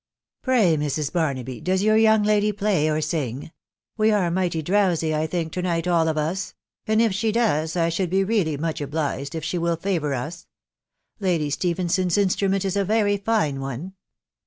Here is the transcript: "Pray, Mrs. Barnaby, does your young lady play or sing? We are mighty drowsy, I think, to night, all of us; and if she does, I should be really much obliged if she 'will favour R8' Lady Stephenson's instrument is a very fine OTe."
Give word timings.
"Pray, 0.43 0.77
Mrs. 0.77 1.13
Barnaby, 1.13 1.61
does 1.61 1.83
your 1.83 1.95
young 1.95 2.23
lady 2.23 2.51
play 2.51 2.89
or 2.89 3.01
sing? 3.01 3.51
We 3.97 4.09
are 4.09 4.31
mighty 4.31 4.63
drowsy, 4.63 5.13
I 5.13 5.27
think, 5.27 5.53
to 5.53 5.61
night, 5.61 5.87
all 5.87 6.07
of 6.07 6.17
us; 6.17 6.55
and 6.87 6.99
if 6.99 7.13
she 7.13 7.31
does, 7.31 7.75
I 7.77 7.89
should 7.89 8.09
be 8.09 8.23
really 8.23 8.57
much 8.57 8.81
obliged 8.81 9.35
if 9.35 9.43
she 9.43 9.59
'will 9.59 9.75
favour 9.75 10.09
R8' 10.09 10.47
Lady 11.19 11.51
Stephenson's 11.51 12.17
instrument 12.17 12.65
is 12.65 12.75
a 12.75 12.83
very 12.83 13.15
fine 13.17 13.59
OTe." 13.59 13.91